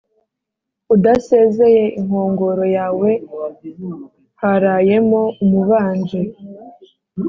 [0.93, 3.09] udasezeye inkongoro yawe
[4.41, 6.21] harayemo umubanji